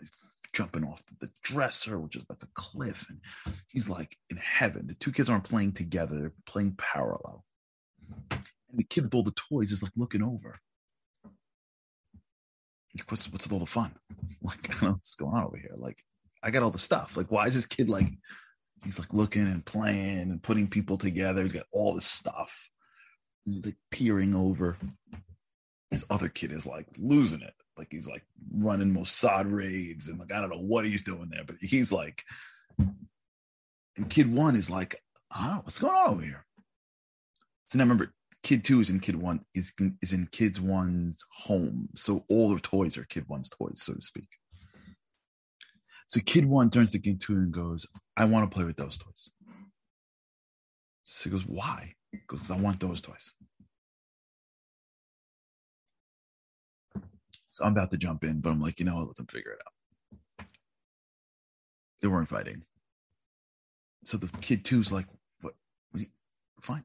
jumping 0.54 0.84
off 0.84 1.04
the 1.20 1.30
dresser, 1.44 2.00
which 2.00 2.16
is 2.16 2.26
like 2.30 2.42
a 2.42 2.50
cliff, 2.56 3.06
and 3.10 3.20
he's 3.68 3.88
like 3.88 4.18
in 4.32 4.38
heaven. 4.38 4.88
The 4.88 4.96
two 4.96 5.12
kids 5.12 5.30
aren't 5.30 5.44
playing 5.44 5.74
together; 5.74 6.20
they're 6.20 6.34
playing 6.48 6.76
parallel. 6.78 7.46
And 8.32 8.80
the 8.80 8.84
kid 8.84 9.04
with 9.04 9.14
all 9.14 9.24
the 9.24 9.34
toys 9.50 9.72
is 9.72 9.84
like 9.84 9.92
looking 9.96 10.24
over. 10.24 10.58
What's 13.08 13.32
what's 13.32 13.46
with 13.46 13.54
all 13.54 13.60
the 13.60 13.66
fun? 13.66 13.94
Like, 14.42 14.70
I 14.70 14.74
don't 14.74 14.82
know 14.84 14.92
what's 14.92 15.16
going 15.16 15.36
on 15.36 15.44
over 15.44 15.58
here. 15.58 15.74
Like, 15.76 16.04
I 16.44 16.52
got 16.52 16.62
all 16.62 16.70
the 16.70 16.78
stuff. 16.78 17.18
Like, 17.18 17.32
why 17.32 17.48
is 17.48 17.56
this 17.56 17.66
kid 17.66 17.90
like 17.90 18.08
he's 18.84 19.00
like 19.00 19.12
looking 19.12 19.48
and 19.48 19.66
playing 19.66 20.30
and 20.30 20.44
putting 20.44 20.68
people 20.68 20.98
together? 20.98 21.42
He's 21.42 21.54
got 21.54 21.66
all 21.72 21.96
this 21.96 22.06
stuff. 22.06 22.70
He's 23.44 23.66
like 23.66 23.78
peering 23.90 24.36
over. 24.36 24.78
This 25.90 26.06
other 26.12 26.30
kid 26.30 26.52
is 26.52 26.68
like 26.68 26.86
losing 26.98 27.42
it. 27.42 27.54
Like 27.76 27.88
he's 27.90 28.08
like 28.08 28.24
running 28.54 28.94
Mossad 28.94 29.52
raids 29.52 30.10
and 30.10 30.20
like 30.20 30.32
I 30.32 30.40
don't 30.40 30.52
know 30.52 30.62
what 30.62 30.86
he's 30.86 31.04
doing 31.04 31.30
there, 31.32 31.44
but 31.44 31.56
he's 31.60 31.92
like 31.92 32.24
and 33.98 34.10
kid 34.10 34.32
one 34.32 34.56
is 34.56 34.70
like, 34.70 35.02
oh, 35.36 35.60
what's 35.64 35.80
going 35.80 35.96
on 35.96 36.10
over 36.10 36.22
here? 36.22 36.46
So 37.68 37.78
now 37.78 37.84
remember, 37.84 38.14
kid 38.46 38.64
two 38.64 38.80
is 38.80 38.92
in 38.92 39.00
kid 39.00 39.16
one 39.16 39.40
is 39.56 39.74
is 40.04 40.14
in 40.14 40.28
kids 40.28 40.62
one's 40.62 41.26
home. 41.32 41.90
So 41.96 42.26
all 42.30 42.54
the 42.54 42.60
toys 42.60 42.96
are 42.96 43.04
kid 43.06 43.26
one's 43.28 43.50
toys, 43.50 43.82
so 43.82 43.96
to 43.96 44.02
speak. 44.02 44.30
So 46.06 46.20
kid 46.22 46.46
one 46.46 46.70
turns 46.70 46.92
to 46.92 47.00
kid 47.00 47.20
two 47.20 47.34
and 47.34 47.52
goes, 47.52 47.88
I 48.16 48.26
want 48.26 48.50
to 48.50 48.56
play 48.56 48.64
with 48.64 48.78
those 48.78 49.00
toys. 49.00 49.32
So 51.06 51.24
he 51.24 51.32
goes, 51.32 51.48
Why? 51.48 51.96
He 52.12 52.20
goes, 52.28 52.42
Because 52.42 52.52
I 52.52 52.58
want 52.58 52.80
those 52.80 53.02
toys. 53.02 53.34
So 57.50 57.66
I'm 57.66 57.72
about 57.72 57.90
to 57.92 57.98
jump 57.98 58.24
in, 58.24 58.42
but 58.42 58.52
I'm 58.52 58.62
like, 58.62 58.80
you 58.80 58.86
know 58.86 58.96
what, 58.96 59.08
let 59.08 59.16
them 59.16 59.28
figure 59.28 59.54
it 59.54 59.60
out. 59.66 60.46
They 62.00 62.08
weren't 62.08 62.30
fighting. 62.30 62.62
So 64.04 64.18
the 64.18 64.28
kid 64.42 64.66
two's 64.66 64.92
like, 64.92 65.08
what? 65.42 65.56
what 65.90 66.02
you, 66.02 66.08
fine. 66.62 66.84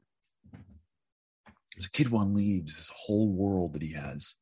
Kid 1.87 2.09
one 2.09 2.33
leaves 2.33 2.77
this 2.77 2.91
whole 2.95 3.31
world 3.31 3.73
that 3.73 3.81
he 3.81 3.93
has 3.93 4.35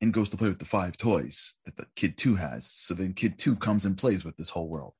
and 0.00 0.12
goes 0.12 0.30
to 0.30 0.36
play 0.36 0.48
with 0.48 0.58
the 0.58 0.64
five 0.64 0.96
toys 0.96 1.54
that 1.64 1.76
the 1.76 1.86
kid 1.94 2.18
two 2.18 2.34
has. 2.34 2.66
So 2.66 2.94
then 2.94 3.14
kid 3.14 3.38
two 3.38 3.56
comes 3.56 3.84
and 3.84 3.96
plays 3.96 4.24
with 4.24 4.36
this 4.36 4.50
whole 4.50 4.68
world. 4.68 4.94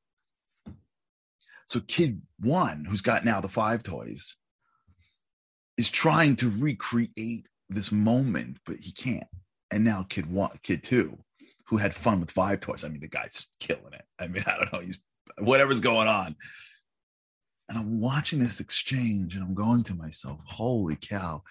So 1.66 1.80
kid 1.80 2.22
one, 2.38 2.84
who's 2.84 3.00
got 3.00 3.24
now 3.24 3.40
the 3.40 3.48
five 3.48 3.82
toys, 3.82 4.36
is 5.76 5.90
trying 5.90 6.36
to 6.36 6.50
recreate 6.50 7.48
this 7.68 7.90
moment, 7.90 8.58
but 8.64 8.76
he 8.76 8.92
can't. 8.92 9.26
And 9.72 9.84
now 9.84 10.04
kid 10.08 10.30
one, 10.30 10.58
kid 10.62 10.84
two, 10.84 11.18
who 11.66 11.78
had 11.78 11.94
fun 11.94 12.20
with 12.20 12.30
five 12.30 12.60
toys. 12.60 12.84
I 12.84 12.88
mean, 12.88 13.00
the 13.00 13.08
guy's 13.08 13.48
killing 13.58 13.92
it. 13.92 14.04
I 14.18 14.28
mean, 14.28 14.44
I 14.46 14.56
don't 14.56 14.72
know, 14.72 14.80
he's 14.80 14.98
whatever's 15.38 15.80
going 15.80 16.08
on. 16.08 16.36
And 17.72 17.80
I'm 17.80 18.00
watching 18.00 18.38
this 18.38 18.60
exchange 18.60 19.34
and 19.34 19.42
I'm 19.42 19.54
going 19.54 19.82
to 19.84 19.94
myself, 19.94 20.40
holy 20.44 20.94
cow. 20.94 21.42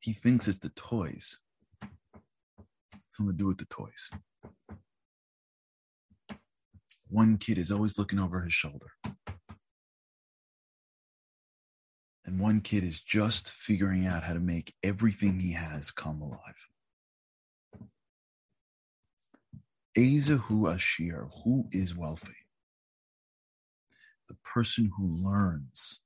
He 0.00 0.12
thinks 0.12 0.46
it's 0.46 0.58
the 0.58 0.68
toys 0.76 1.38
something 3.08 3.34
to 3.34 3.38
do 3.38 3.46
with 3.46 3.56
the 3.56 3.64
toys. 3.64 4.10
One 7.08 7.38
kid 7.38 7.56
is 7.56 7.70
always 7.70 7.96
looking 7.96 8.18
over 8.18 8.42
his 8.42 8.52
shoulder. 8.52 8.90
And 12.26 12.38
one 12.38 12.60
kid 12.60 12.84
is 12.84 13.00
just 13.00 13.50
figuring 13.50 14.06
out 14.06 14.24
how 14.24 14.34
to 14.34 14.40
make 14.40 14.74
everything 14.82 15.40
he 15.40 15.52
has 15.52 15.90
come 15.90 16.20
alive. 16.20 16.68
Ezehu 19.96 20.70
Ashir, 20.70 21.28
who 21.44 21.66
is 21.72 21.96
wealthy? 21.96 22.43
The 24.28 24.36
person 24.44 24.90
who 24.96 25.06
learns. 25.06 26.00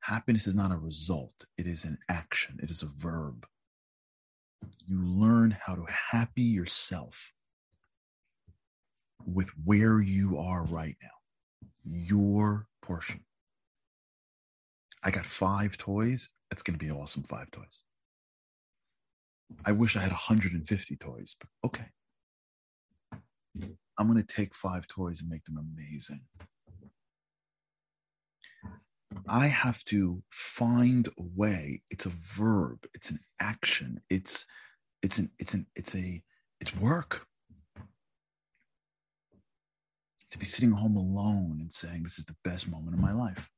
Happiness 0.00 0.46
is 0.46 0.54
not 0.54 0.72
a 0.72 0.76
result, 0.76 1.44
it 1.58 1.66
is 1.66 1.84
an 1.84 1.98
action, 2.08 2.58
it 2.62 2.70
is 2.70 2.82
a 2.82 2.86
verb 2.86 3.46
you 4.86 5.04
learn 5.04 5.56
how 5.64 5.74
to 5.74 5.84
happy 5.88 6.42
yourself 6.42 7.32
with 9.26 9.50
where 9.64 10.00
you 10.00 10.38
are 10.38 10.64
right 10.64 10.96
now, 11.02 11.08
your 11.84 12.66
portion. 12.80 13.24
I 15.02 15.10
got 15.10 15.26
five 15.26 15.76
toys. 15.76 16.30
It's 16.50 16.62
going 16.62 16.78
to 16.78 16.84
be 16.84 16.90
awesome 16.90 17.22
five 17.22 17.50
toys. 17.50 17.82
I 19.64 19.72
wish 19.72 19.96
I 19.96 20.00
had 20.00 20.10
150 20.10 20.96
toys, 20.96 21.36
but 21.38 21.48
okay. 21.64 21.86
I'm 23.98 24.06
going 24.06 24.22
to 24.22 24.34
take 24.34 24.54
five 24.54 24.86
toys 24.86 25.20
and 25.20 25.28
make 25.28 25.44
them 25.44 25.58
amazing. 25.58 26.20
Mm-hmm. 29.14 29.30
I 29.30 29.46
have 29.46 29.82
to 29.84 30.22
find 30.30 31.08
a 31.08 31.22
way. 31.34 31.82
It's 31.90 32.06
a 32.06 32.10
verb. 32.10 32.86
It's 32.94 33.10
an 33.10 33.20
action. 33.40 34.00
It's 34.10 34.44
it's 35.02 35.18
an 35.18 35.30
it's 35.38 35.54
an 35.54 35.66
it's 35.74 35.94
a 35.94 36.22
it's 36.60 36.76
work. 36.76 37.26
To 40.30 40.38
be 40.38 40.44
sitting 40.44 40.72
home 40.72 40.96
alone 40.96 41.56
and 41.60 41.72
saying 41.72 42.02
this 42.02 42.18
is 42.18 42.26
the 42.26 42.36
best 42.44 42.68
moment 42.68 42.94
of 42.94 43.00
my 43.00 43.12
life. 43.12 43.48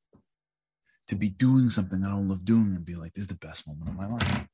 To 1.09 1.15
be 1.15 1.27
doing 1.27 1.69
something 1.69 2.01
I 2.05 2.09
don't 2.09 2.29
love 2.29 2.45
doing 2.45 2.73
and 2.73 2.85
be 2.85 2.95
like 2.95 3.13
this 3.13 3.23
is 3.23 3.27
the 3.27 3.35
best 3.35 3.67
moment 3.67 3.89
of 3.89 3.95
my 3.95 4.07
life. 4.07 4.47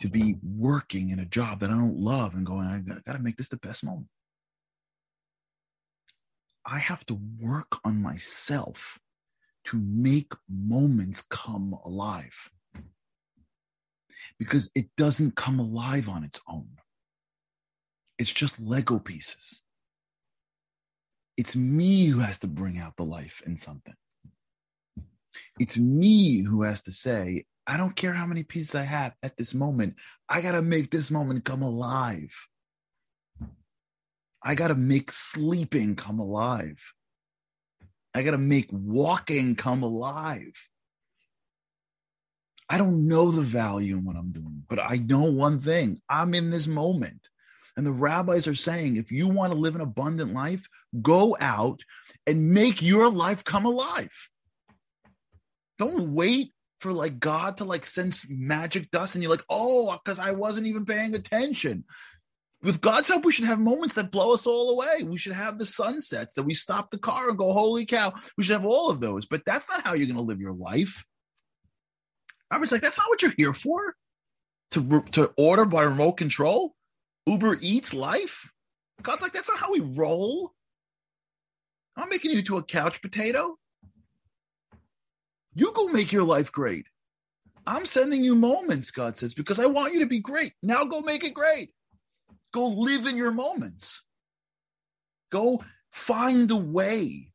To 0.00 0.08
be 0.08 0.34
working 0.42 1.08
in 1.08 1.20
a 1.20 1.24
job 1.24 1.60
that 1.60 1.70
I 1.70 1.74
don't 1.74 1.96
love 1.96 2.34
and 2.34 2.44
going 2.44 2.66
I 2.66 2.80
got 2.80 3.16
to 3.16 3.22
make 3.22 3.36
this 3.36 3.48
the 3.48 3.56
best 3.56 3.82
moment. 3.82 4.08
I 6.66 6.78
have 6.78 7.06
to 7.06 7.18
work 7.40 7.78
on 7.82 8.02
myself 8.02 8.98
to 9.64 9.78
make 9.78 10.32
moments 10.48 11.22
come 11.30 11.78
alive 11.84 12.50
because 14.38 14.70
it 14.74 14.86
doesn't 14.96 15.36
come 15.36 15.58
alive 15.60 16.08
on 16.08 16.24
its 16.24 16.40
own. 16.48 16.68
It's 18.18 18.32
just 18.32 18.60
Lego 18.60 18.98
pieces. 18.98 19.64
It's 21.36 21.56
me 21.56 22.06
who 22.06 22.20
has 22.20 22.38
to 22.40 22.46
bring 22.46 22.78
out 22.78 22.96
the 22.96 23.04
life 23.04 23.42
in 23.46 23.56
something. 23.56 23.94
It's 25.58 25.78
me 25.78 26.42
who 26.42 26.62
has 26.62 26.82
to 26.82 26.92
say, 26.92 27.46
I 27.66 27.76
don't 27.76 27.96
care 27.96 28.12
how 28.12 28.26
many 28.26 28.42
pieces 28.42 28.74
I 28.74 28.82
have 28.82 29.14
at 29.22 29.36
this 29.36 29.54
moment. 29.54 29.96
I 30.28 30.40
got 30.40 30.52
to 30.52 30.62
make 30.62 30.90
this 30.90 31.10
moment 31.10 31.44
come 31.44 31.62
alive. 31.62 32.34
I 34.42 34.54
got 34.54 34.68
to 34.68 34.74
make 34.74 35.12
sleeping 35.12 35.94
come 35.94 36.18
alive. 36.18 36.92
I 38.14 38.22
got 38.22 38.32
to 38.32 38.38
make 38.38 38.68
walking 38.70 39.54
come 39.54 39.82
alive. 39.82 40.68
I 42.68 42.78
don't 42.78 43.06
know 43.08 43.30
the 43.30 43.42
value 43.42 43.96
in 43.96 44.04
what 44.04 44.16
I'm 44.16 44.32
doing, 44.32 44.64
but 44.68 44.78
I 44.78 44.96
know 44.96 45.30
one 45.30 45.60
thing 45.60 46.00
I'm 46.08 46.34
in 46.34 46.50
this 46.50 46.66
moment. 46.66 47.28
And 47.76 47.86
the 47.86 47.92
rabbis 47.92 48.46
are 48.46 48.54
saying 48.54 48.96
if 48.96 49.10
you 49.10 49.28
want 49.28 49.52
to 49.52 49.58
live 49.58 49.74
an 49.74 49.80
abundant 49.80 50.34
life, 50.34 50.68
go 51.00 51.36
out 51.40 51.82
and 52.26 52.52
make 52.52 52.82
your 52.82 53.10
life 53.10 53.44
come 53.44 53.64
alive. 53.64 54.28
Don't 55.78 56.12
wait 56.12 56.52
for 56.80 56.92
like 56.92 57.18
God 57.18 57.58
to 57.58 57.64
like 57.64 57.86
send 57.86 58.18
magic 58.28 58.90
dust 58.90 59.14
and 59.14 59.22
you're 59.22 59.30
like, 59.30 59.44
oh, 59.48 59.96
because 60.04 60.18
I 60.18 60.32
wasn't 60.32 60.66
even 60.66 60.84
paying 60.84 61.14
attention 61.14 61.84
with 62.62 62.80
God's 62.80 63.08
help, 63.08 63.24
we 63.24 63.32
should 63.32 63.46
have 63.46 63.58
moments 63.58 63.94
that 63.96 64.12
blow 64.12 64.34
us 64.34 64.46
all 64.46 64.70
away. 64.70 65.02
We 65.02 65.18
should 65.18 65.32
have 65.32 65.58
the 65.58 65.66
sunsets 65.66 66.34
that 66.34 66.44
we 66.44 66.54
stop 66.54 66.90
the 66.90 66.98
car 66.98 67.28
and 67.28 67.38
go, 67.38 67.52
holy 67.52 67.84
cow. 67.84 68.12
We 68.36 68.44
should 68.44 68.54
have 68.54 68.64
all 68.64 68.90
of 68.90 69.00
those. 69.00 69.26
But 69.26 69.44
that's 69.44 69.68
not 69.68 69.84
how 69.84 69.94
you're 69.94 70.06
going 70.06 70.16
to 70.16 70.22
live 70.22 70.40
your 70.40 70.52
life. 70.52 71.04
I 72.50 72.58
was 72.58 72.70
like, 72.70 72.82
that's 72.82 72.98
not 72.98 73.08
what 73.08 73.22
you're 73.22 73.34
here 73.36 73.52
for. 73.52 73.94
To, 74.72 75.04
to 75.12 75.32
order 75.36 75.64
by 75.64 75.82
remote 75.82 76.12
control. 76.12 76.74
Uber 77.26 77.58
Eats 77.60 77.94
life? 77.94 78.52
God's 79.02 79.22
like, 79.22 79.32
that's 79.32 79.48
not 79.48 79.58
how 79.58 79.72
we 79.72 79.80
roll. 79.80 80.52
I'm 81.96 82.08
making 82.08 82.30
you 82.30 82.42
to 82.42 82.56
a 82.58 82.62
couch 82.62 83.02
potato. 83.02 83.56
You 85.54 85.72
go 85.72 85.88
make 85.88 86.12
your 86.12 86.24
life 86.24 86.50
great. 86.52 86.86
I'm 87.66 87.86
sending 87.86 88.24
you 88.24 88.34
moments, 88.34 88.90
God 88.90 89.16
says, 89.16 89.34
because 89.34 89.60
I 89.60 89.66
want 89.66 89.92
you 89.92 90.00
to 90.00 90.06
be 90.06 90.18
great. 90.18 90.52
Now 90.62 90.84
go 90.84 91.00
make 91.02 91.24
it 91.24 91.34
great. 91.34 91.70
Go 92.52 92.68
live 92.68 93.06
in 93.06 93.16
your 93.16 93.30
moments. 93.30 94.02
Go 95.30 95.64
find 95.90 96.50
a 96.50 96.56
way 96.56 97.32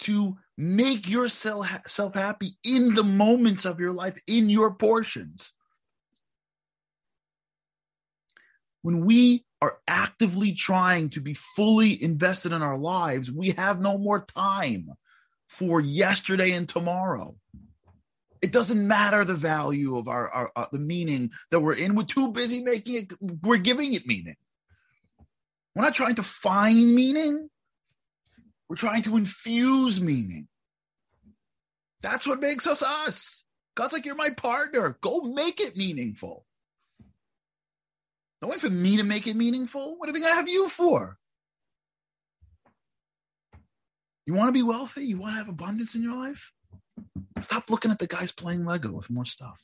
to 0.00 0.36
make 0.56 1.08
yourself 1.08 2.14
happy 2.14 2.50
in 2.64 2.94
the 2.94 3.04
moments 3.04 3.64
of 3.64 3.78
your 3.78 3.92
life, 3.92 4.16
in 4.26 4.48
your 4.48 4.74
portions. 4.74 5.52
When 8.82 9.04
we 9.04 9.44
are 9.60 9.78
actively 9.86 10.54
trying 10.54 11.10
to 11.10 11.20
be 11.20 11.34
fully 11.34 12.02
invested 12.02 12.52
in 12.52 12.62
our 12.62 12.78
lives, 12.78 13.30
we 13.30 13.50
have 13.50 13.78
no 13.80 13.98
more 13.98 14.24
time 14.24 14.88
for 15.48 15.82
yesterday 15.82 16.52
and 16.52 16.66
tomorrow. 16.66 17.36
It 18.42 18.52
doesn't 18.52 18.86
matter 18.86 19.24
the 19.24 19.34
value 19.34 19.96
of 19.96 20.08
our, 20.08 20.30
our 20.30 20.52
uh, 20.56 20.66
the 20.72 20.78
meaning 20.78 21.30
that 21.50 21.60
we're 21.60 21.74
in. 21.74 21.94
We're 21.94 22.04
too 22.04 22.32
busy 22.32 22.62
making 22.62 22.94
it. 22.96 23.12
We're 23.20 23.58
giving 23.58 23.92
it 23.92 24.06
meaning. 24.06 24.36
We're 25.74 25.82
not 25.82 25.94
trying 25.94 26.14
to 26.16 26.22
find 26.22 26.94
meaning. 26.94 27.50
We're 28.68 28.76
trying 28.76 29.02
to 29.02 29.16
infuse 29.16 30.00
meaning. 30.00 30.48
That's 32.02 32.26
what 32.26 32.40
makes 32.40 32.66
us 32.66 32.82
us. 32.82 33.44
God's 33.74 33.92
like, 33.92 34.06
you're 34.06 34.14
my 34.14 34.30
partner. 34.30 34.96
Go 35.00 35.20
make 35.22 35.60
it 35.60 35.76
meaningful. 35.76 36.46
Don't 38.40 38.50
wait 38.50 38.60
for 38.60 38.70
me 38.70 38.96
to 38.96 39.04
make 39.04 39.26
it 39.26 39.36
meaningful. 39.36 39.96
What 39.98 40.06
do 40.06 40.12
you 40.12 40.20
think 40.20 40.32
I 40.32 40.36
have 40.36 40.48
you 40.48 40.68
for? 40.68 41.18
You 44.26 44.34
want 44.34 44.48
to 44.48 44.52
be 44.52 44.62
wealthy? 44.62 45.04
You 45.04 45.18
want 45.18 45.34
to 45.34 45.38
have 45.38 45.48
abundance 45.48 45.94
in 45.94 46.02
your 46.02 46.16
life? 46.16 46.52
Stop 47.42 47.70
looking 47.70 47.90
at 47.90 47.98
the 47.98 48.06
guys 48.06 48.32
playing 48.32 48.64
Lego 48.64 48.92
with 48.92 49.10
more 49.10 49.24
stuff. 49.24 49.62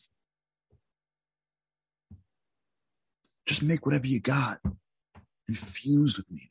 Just 3.47 3.63
make 3.63 3.87
whatever 3.87 4.07
you 4.07 4.21
got 4.21 4.59
infused 5.49 6.17
with 6.17 6.31
meaning. 6.31 6.49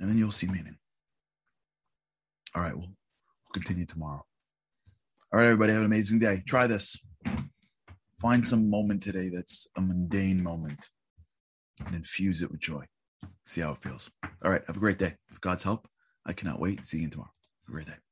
And 0.00 0.08
then 0.08 0.18
you'll 0.18 0.32
see 0.32 0.46
meaning. 0.46 0.76
All 2.54 2.62
right, 2.62 2.74
we'll, 2.74 2.88
we'll 2.88 3.52
continue 3.52 3.84
tomorrow. 3.84 4.24
All 5.32 5.38
right, 5.40 5.46
everybody, 5.46 5.72
have 5.72 5.80
an 5.80 5.86
amazing 5.86 6.18
day. 6.18 6.42
Try 6.46 6.66
this. 6.66 6.98
Find 8.20 8.46
some 8.46 8.70
moment 8.70 9.02
today 9.02 9.28
that's 9.28 9.66
a 9.76 9.80
mundane 9.80 10.42
moment 10.42 10.88
and 11.84 11.94
infuse 11.94 12.42
it 12.42 12.50
with 12.50 12.60
joy. 12.60 12.84
See 13.44 13.60
how 13.60 13.72
it 13.72 13.82
feels. 13.82 14.10
All 14.42 14.50
right, 14.50 14.62
have 14.66 14.76
a 14.76 14.80
great 14.80 14.98
day. 14.98 15.14
With 15.28 15.40
God's 15.40 15.64
help, 15.64 15.88
I 16.24 16.32
cannot 16.32 16.60
wait. 16.60 16.86
See 16.86 16.98
you 16.98 17.10
tomorrow. 17.10 17.32
Have 17.66 17.68
a 17.68 17.72
great 17.72 17.86
day. 17.86 18.03